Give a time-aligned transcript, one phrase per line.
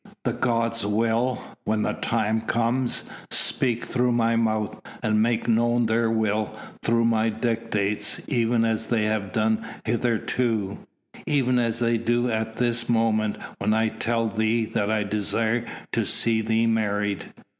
[0.23, 6.09] "The gods will, when the time comes, speak through my mouth and make known their
[6.09, 10.79] will through my dictates even as they have done hitherto
[11.27, 16.07] even as they do at this moment when I tell thee that I desire to
[16.07, 17.25] see thee married."